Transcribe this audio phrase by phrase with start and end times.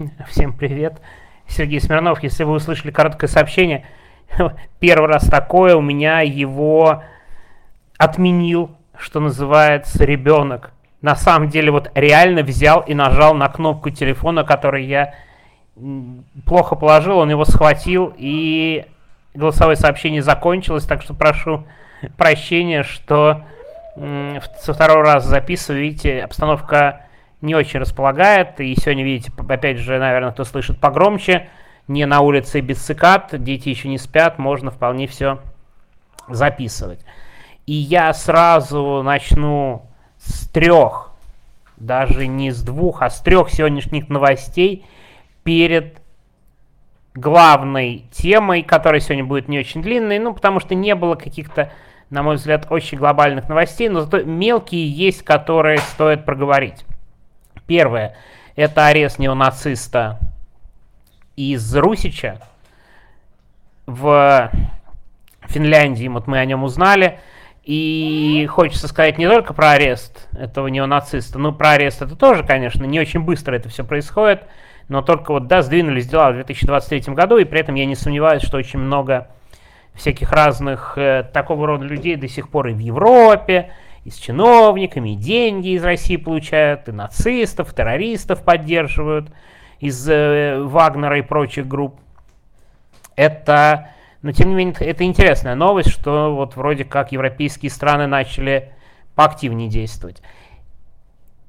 [0.28, 1.00] Всем привет.
[1.46, 3.84] Сергей Смирнов, если вы услышали короткое сообщение,
[4.80, 7.02] первый раз такое у меня его
[7.98, 10.72] отменил, что называется, ребенок.
[11.02, 15.14] На самом деле вот реально взял и нажал на кнопку телефона, который я
[16.46, 18.86] плохо положил, он его схватил и
[19.34, 21.64] голосовое сообщение закончилось, так что прошу
[22.16, 23.42] прощения, что
[23.96, 27.02] со второго раза записываю, видите, обстановка
[27.40, 28.60] не очень располагает.
[28.60, 31.48] И сегодня, видите, опять же, наверное, кто слышит погромче,
[31.88, 35.40] не на улице без цикад, дети еще не спят, можно вполне все
[36.28, 37.04] записывать.
[37.66, 39.86] И я сразу начну
[40.18, 41.10] с трех,
[41.76, 44.84] даже не с двух, а с трех сегодняшних новостей
[45.42, 46.00] перед
[47.14, 51.72] главной темой, которая сегодня будет не очень длинной, ну, потому что не было каких-то,
[52.08, 56.84] на мой взгляд, очень глобальных новостей, но зато мелкие есть, которые стоит проговорить.
[57.70, 58.16] Первое–
[58.56, 60.18] это арест неонациста
[61.36, 62.40] из Русича
[63.86, 64.50] в
[65.42, 66.08] Финляндии.
[66.08, 67.20] Вот мы о нем узнали.
[67.62, 72.84] И хочется сказать не только про арест этого неонациста, но про арест это тоже, конечно,
[72.86, 74.42] не очень быстро это все происходит,
[74.88, 78.42] но только вот, да, сдвинулись дела в 2023 году, и при этом я не сомневаюсь,
[78.42, 79.28] что очень много
[79.94, 83.70] всяких разных э, такого рода людей до сих пор и в Европе,
[84.04, 89.30] и с чиновниками, и деньги из России получают, и нацистов, террористов поддерживают
[89.78, 91.96] из э, Вагнера и прочих групп.
[93.14, 93.90] Это,
[94.22, 98.72] но тем не менее, это интересная новость, что вот вроде как европейские страны начали
[99.14, 100.22] поактивнее действовать.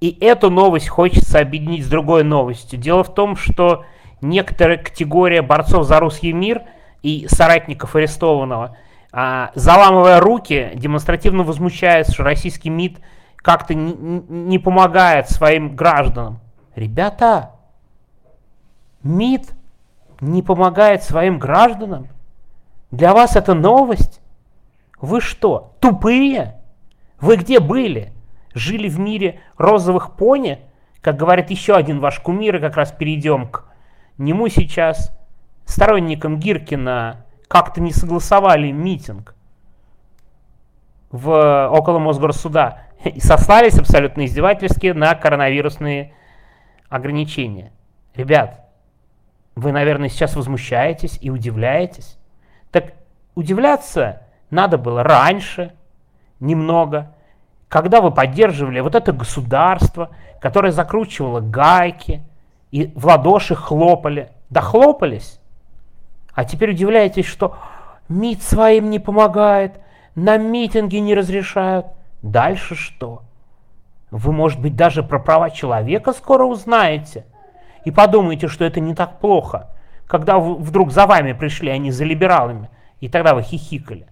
[0.00, 2.78] И эту новость хочется объединить с другой новостью.
[2.78, 3.84] Дело в том, что
[4.20, 6.62] некоторая категория борцов за русский мир
[7.02, 8.76] и соратников арестованного–
[9.12, 13.00] заламывая руки, демонстративно возмущаясь, что российский МИД
[13.36, 13.92] как-то не,
[14.28, 16.40] не помогает своим гражданам.
[16.76, 17.52] Ребята,
[19.02, 19.52] МИД
[20.20, 22.08] не помогает своим гражданам?
[22.90, 24.20] Для вас это новость?
[25.00, 26.56] Вы что, тупые?
[27.20, 28.12] Вы где были?
[28.54, 30.58] Жили в мире розовых пони?
[31.00, 33.64] Как говорит еще один ваш кумир, и как раз перейдем к
[34.18, 35.16] нему сейчас,
[35.64, 39.34] сторонникам Гиркина как-то не согласовали митинг
[41.10, 46.14] в, около Мосгорсуда и сослались абсолютно издевательски на коронавирусные
[46.88, 47.72] ограничения.
[48.14, 48.68] Ребят,
[49.56, 52.18] вы, наверное, сейчас возмущаетесь и удивляетесь.
[52.70, 52.92] Так
[53.34, 55.72] удивляться надо было раньше,
[56.38, 57.16] немного,
[57.68, 62.22] когда вы поддерживали вот это государство, которое закручивало гайки
[62.70, 64.30] и в ладоши хлопали.
[64.50, 65.39] Да хлопались.
[66.40, 67.58] А теперь удивляетесь, что
[68.08, 69.78] МИД своим не помогает,
[70.14, 71.84] на митинги не разрешают.
[72.22, 73.24] Дальше что?
[74.10, 77.26] Вы, может быть, даже про права человека скоро узнаете.
[77.84, 79.68] И подумаете, что это не так плохо,
[80.06, 82.70] когда вдруг за вами пришли, а за либералами.
[83.00, 84.06] И тогда вы хихикали.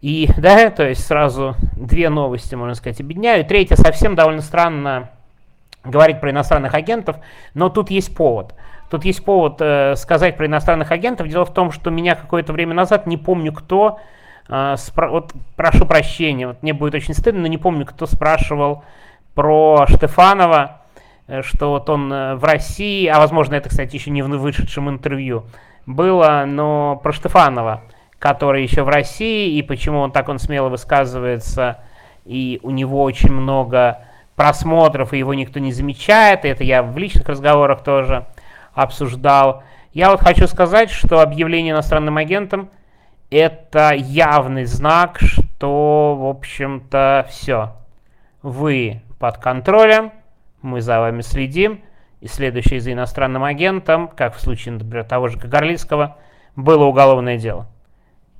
[0.00, 3.44] И, да, то есть сразу две новости, можно сказать, объединяю.
[3.44, 5.10] Третья совсем довольно странно
[5.84, 7.18] говорить про иностранных агентов,
[7.52, 8.54] но тут есть повод.
[8.90, 11.28] Тут есть повод э, сказать про иностранных агентов.
[11.28, 14.00] Дело в том, что меня какое-то время назад, не помню кто,
[14.48, 18.82] э, спро- вот прошу прощения, вот мне будет очень стыдно, но не помню, кто спрашивал
[19.34, 20.80] про Штефанова,
[21.28, 24.90] э, что вот он э, в России, а возможно это, кстати, еще не в вышедшем
[24.90, 25.44] интервью
[25.86, 27.82] было, но про Штефанова,
[28.18, 31.78] который еще в России, и почему он так он смело высказывается,
[32.24, 33.98] и у него очень много
[34.34, 38.26] просмотров, и его никто не замечает, и это я в личных разговорах тоже
[38.74, 39.62] обсуждал.
[39.92, 42.70] Я вот хочу сказать, что объявление иностранным агентом
[43.30, 47.76] это явный знак, что, в общем-то, все.
[48.42, 50.12] Вы под контролем,
[50.62, 51.82] мы за вами следим,
[52.20, 56.16] и следующее за иностранным агентом, как в случае, например, того же Кагарлицкого,
[56.56, 57.66] было уголовное дело.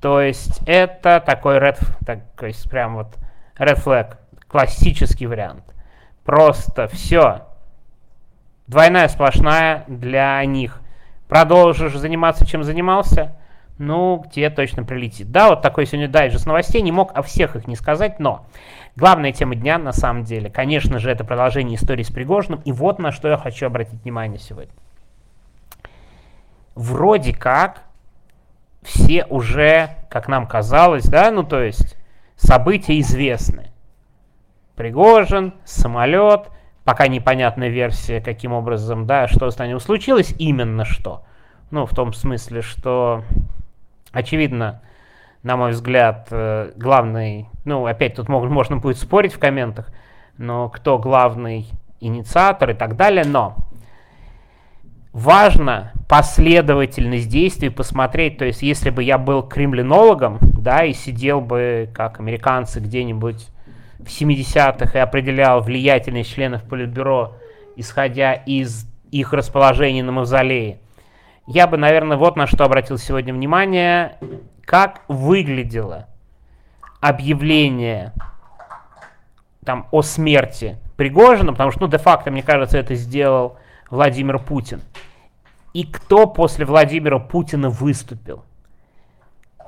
[0.01, 3.17] То есть это такой red, так, то есть прям вот
[3.59, 4.17] red flag,
[4.49, 5.65] классический вариант.
[6.25, 7.47] Просто все,
[8.71, 10.81] двойная сплошная для них.
[11.29, 13.37] Продолжишь заниматься, чем занимался,
[13.79, 15.33] ну, тебе точно прилетит.
[15.33, 18.47] Да, вот такой сегодня дайджест новостей, не мог о всех их не сказать, но
[18.95, 23.01] главная тема дня на самом деле, конечно же, это продолжение истории с Пригожиным, и вот
[23.01, 24.73] на что я хочу обратить внимание сегодня.
[26.77, 27.83] Вроде как
[28.83, 31.97] все уже, как нам казалось, да, ну то есть
[32.37, 33.73] события известны.
[34.77, 36.51] Пригожин, самолет–
[36.91, 41.23] пока непонятная версия, каким образом, да, что с ним случилось, именно что.
[41.71, 43.23] Ну, в том смысле, что,
[44.11, 44.83] очевидно,
[45.45, 49.93] на мой взгляд, э, главный, ну, опять тут можно будет спорить в комментах,
[50.37, 51.69] но кто главный
[52.01, 53.55] инициатор и так далее, но
[55.13, 61.89] важно последовательность действий посмотреть, то есть если бы я был кремлинологом, да, и сидел бы,
[61.95, 63.47] как американцы, где-нибудь
[64.05, 67.37] в 70-х и определял влиятельность членов Политбюро,
[67.77, 70.81] исходя из их расположения на мавзолее,
[71.47, 74.19] я бы, наверное, вот на что обратил сегодня внимание,
[74.65, 76.07] как выглядело
[77.01, 78.13] объявление
[79.65, 83.59] там, о смерти Пригожина, потому что, ну, де-факто, мне кажется, это сделал
[83.91, 84.83] Владимир Путин.
[85.73, 88.45] И кто после Владимира Путина выступил?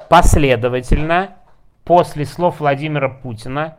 [0.08, 1.36] Последовательно,
[1.84, 3.76] после слов Владимира Путина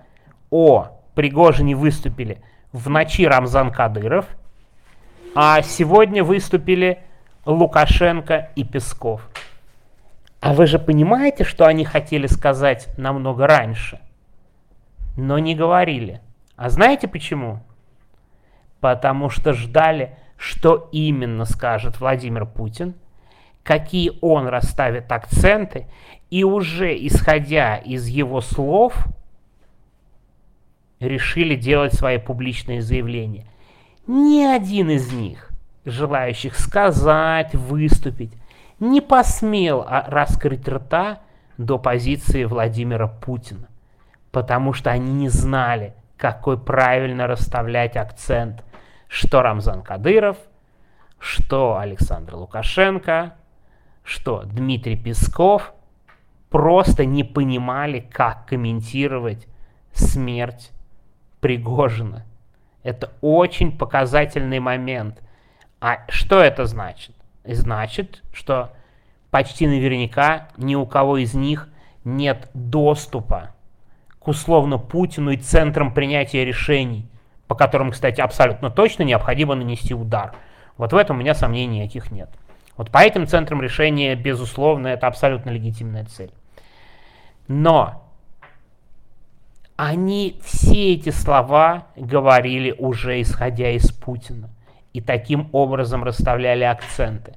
[0.53, 2.39] о Пригожине выступили
[2.71, 4.27] в ночи Рамзан Кадыров,
[5.33, 6.99] а сегодня выступили
[7.47, 9.27] Лукашенко и Песков.
[10.41, 13.99] А вы же понимаете, что они хотели сказать намного раньше,
[15.17, 16.21] но не говорили.
[16.55, 17.63] А знаете почему?
[18.79, 22.93] Потому что ждали, что именно скажет Владимир Путин,
[23.63, 25.87] какие он расставит акценты,
[26.29, 29.07] и уже исходя из его слов,
[31.03, 33.45] решили делать свои публичные заявления.
[34.07, 35.51] Ни один из них,
[35.85, 38.33] желающих сказать, выступить,
[38.79, 41.19] не посмел раскрыть рта
[41.57, 43.67] до позиции Владимира Путина,
[44.31, 48.63] потому что они не знали, какой правильно расставлять акцент,
[49.07, 50.37] что Рамзан Кадыров,
[51.19, 53.35] что Александр Лукашенко,
[54.03, 55.73] что Дмитрий Песков
[56.49, 59.47] просто не понимали, как комментировать
[59.93, 60.71] смерть
[61.43, 62.25] Пригожина.
[62.83, 65.21] Это очень показательный момент.
[65.81, 67.13] А что это значит?
[67.43, 68.71] Значит, что
[69.29, 71.67] почти наверняка ни у кого из них
[72.05, 73.49] нет доступа
[74.19, 77.09] к условно Путину и центрам принятия решений,
[77.49, 80.33] по которым, кстати, абсолютно точно необходимо нанести удар.
[80.77, 82.29] Вот в этом у меня сомнений никаких нет.
[82.77, 86.31] Вот по этим центрам решения, безусловно, это абсолютно легитимная цель.
[87.49, 88.02] Но
[89.75, 94.49] они все эти слова говорили уже исходя из Путина
[94.93, 97.35] и таким образом расставляли акценты.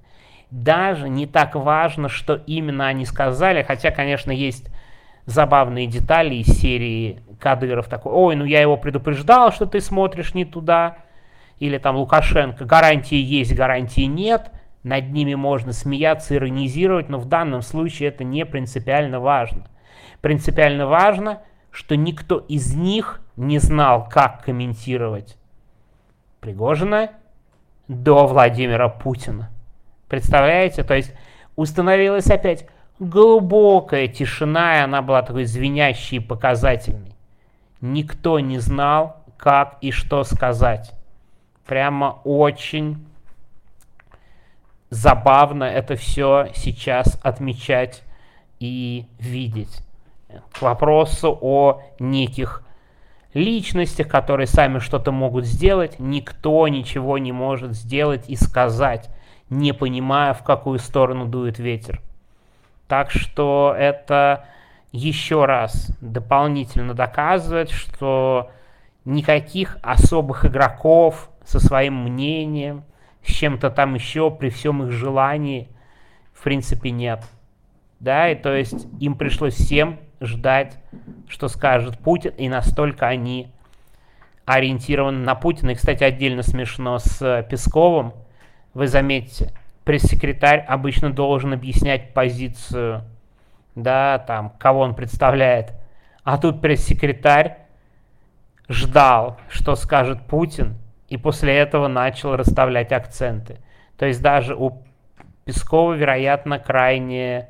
[0.51, 4.69] Даже не так важно, что именно они сказали, хотя, конечно, есть
[5.25, 10.45] забавные детали из серии Кадыров такой, ой, ну я его предупреждал, что ты смотришь не
[10.45, 10.99] туда,
[11.59, 17.63] или там Лукашенко, гарантии есть, гарантии нет, над ними можно смеяться, иронизировать, но в данном
[17.63, 19.67] случае это не принципиально важно.
[20.21, 21.41] Принципиально важно,
[21.77, 25.37] что никто из них не знал, как комментировать
[26.41, 27.11] Пригожина
[27.87, 29.51] до Владимира Путина.
[30.09, 30.85] Представляете?
[30.85, 31.13] То есть
[31.55, 32.67] установилась опять
[32.99, 37.15] глубокая тишина, и она была такой звенящей и показательной.
[37.83, 40.95] Никто не знал, как и что сказать.
[41.67, 43.07] Прямо очень
[44.89, 48.03] забавно это все сейчас отмечать
[48.61, 49.83] и видеть.
[50.59, 52.63] К вопросу о неких
[53.35, 59.11] личностях, которые сами что-то могут сделать, никто ничего не может сделать и сказать,
[59.51, 62.01] не понимая, в какую сторону дует ветер.
[62.89, 64.47] Так что это
[64.93, 68.51] еще раз дополнительно доказывает, что
[69.05, 72.85] никаких особых игроков со своим мнением,
[73.23, 75.69] с чем-то там еще, при всем их желании,
[76.33, 77.23] в принципе, нет.
[78.01, 80.79] Да, и то есть им пришлось всем ждать,
[81.29, 83.49] что скажет Путин, и настолько они
[84.45, 85.71] ориентированы на Путина.
[85.71, 88.15] И, кстати, отдельно смешно с Песковым.
[88.75, 89.53] Вы заметите,
[89.85, 93.03] пресс-секретарь обычно должен объяснять позицию,
[93.75, 95.73] да, там, кого он представляет.
[96.25, 97.59] А тут пресс-секретарь
[98.69, 100.77] ждал, что скажет Путин,
[101.09, 103.59] и после этого начал расставлять акценты.
[103.97, 104.83] То есть даже у
[105.45, 107.49] Пескова, вероятно, крайне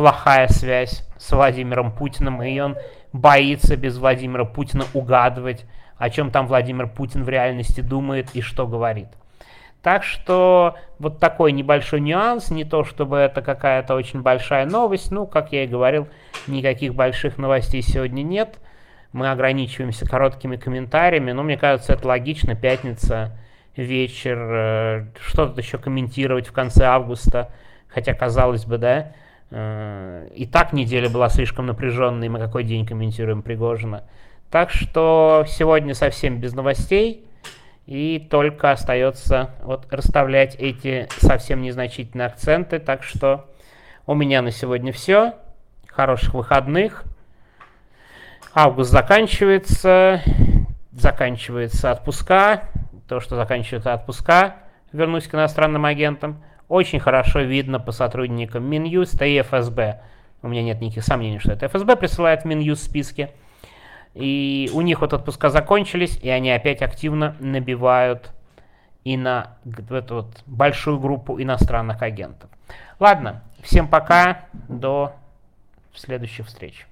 [0.00, 2.78] плохая связь с Владимиром Путиным, и он
[3.12, 5.66] боится без Владимира Путина угадывать,
[5.98, 9.08] о чем там Владимир Путин в реальности думает и что говорит.
[9.82, 15.26] Так что вот такой небольшой нюанс, не то чтобы это какая-то очень большая новость, ну,
[15.26, 16.08] как я и говорил,
[16.46, 18.58] никаких больших новостей сегодня нет.
[19.12, 23.38] Мы ограничиваемся короткими комментариями, но мне кажется, это логично, пятница,
[23.76, 27.50] вечер, э, что тут еще комментировать в конце августа,
[27.86, 29.12] хотя казалось бы, да,
[29.50, 34.04] и так неделя была слишком напряженной, мы какой день комментируем Пригожина.
[34.50, 37.26] Так что сегодня совсем без новостей.
[37.86, 42.78] И только остается вот расставлять эти совсем незначительные акценты.
[42.78, 43.48] Так что
[44.06, 45.34] у меня на сегодня все.
[45.88, 47.04] Хороших выходных.
[48.54, 50.22] Август заканчивается.
[50.92, 52.68] Заканчивается отпуска.
[53.08, 54.54] То, что заканчивается отпуска,
[54.92, 60.00] вернусь к иностранным агентам, очень хорошо видно по сотрудникам Минюста и ФСБ.
[60.40, 63.30] У меня нет никаких сомнений, что это ФСБ присылает Минюст списки.
[64.14, 68.30] И у них вот отпуска закончились, и они опять активно набивают
[69.02, 72.48] и на эту вот большую группу иностранных агентов.
[73.00, 75.12] Ладно, всем пока, до
[75.94, 76.86] следующих встреч.